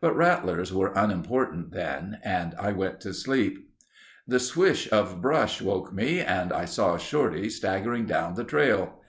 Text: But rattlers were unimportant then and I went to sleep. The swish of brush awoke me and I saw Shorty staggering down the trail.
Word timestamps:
But 0.00 0.14
rattlers 0.14 0.72
were 0.72 0.92
unimportant 0.94 1.72
then 1.72 2.18
and 2.22 2.54
I 2.60 2.70
went 2.70 3.00
to 3.00 3.12
sleep. 3.12 3.72
The 4.24 4.38
swish 4.38 4.88
of 4.92 5.20
brush 5.20 5.60
awoke 5.60 5.92
me 5.92 6.20
and 6.20 6.52
I 6.52 6.64
saw 6.64 6.96
Shorty 6.96 7.50
staggering 7.50 8.06
down 8.06 8.34
the 8.34 8.44
trail. 8.44 9.00